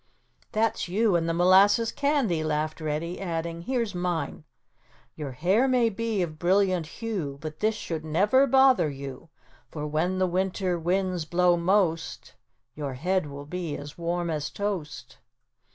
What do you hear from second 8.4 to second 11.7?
bother you; For when the winter winds blow